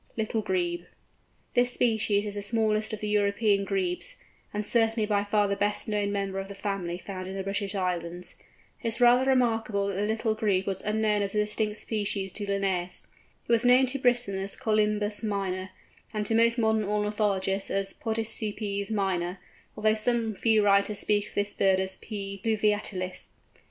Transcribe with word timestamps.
LITTLE 0.17 0.41
GREBE. 0.41 0.87
This 1.53 1.73
species 1.73 2.25
is 2.25 2.33
the 2.33 2.41
smallest 2.41 2.91
of 2.91 3.01
the 3.01 3.09
European 3.09 3.63
Grebes, 3.63 4.15
and 4.51 4.65
certainly 4.65 5.05
by 5.05 5.23
far 5.23 5.47
the 5.47 5.55
best 5.55 5.87
known 5.87 6.11
member 6.11 6.39
of 6.39 6.47
the 6.47 6.55
family 6.55 6.97
found 6.97 7.27
in 7.27 7.35
the 7.35 7.43
British 7.43 7.75
Islands. 7.75 8.33
It 8.81 8.87
is 8.87 8.99
rather 8.99 9.25
remarkable 9.29 9.89
that 9.89 9.93
the 9.93 10.07
Little 10.07 10.33
Grebe 10.33 10.65
was 10.65 10.81
unknown 10.81 11.21
as 11.21 11.35
a 11.35 11.37
distinct 11.37 11.75
species 11.75 12.31
to 12.31 12.47
Linnæus. 12.47 13.09
It 13.47 13.51
was 13.51 13.63
known 13.63 13.85
to 13.85 13.99
Brisson 13.99 14.39
as 14.39 14.55
Colymbus 14.57 15.23
minor, 15.23 15.69
and 16.11 16.25
to 16.25 16.33
most 16.33 16.57
modern 16.57 16.83
ornithologists 16.83 17.69
as 17.69 17.93
Podicipes 17.93 18.89
minor, 18.89 19.37
although 19.77 19.93
some 19.93 20.33
few 20.33 20.65
writers 20.65 20.97
speak 20.97 21.29
of 21.29 21.35
this 21.35 21.53
bird 21.53 21.79
as 21.79 21.97
P. 21.97 22.41
fluviatilis. 22.43 23.27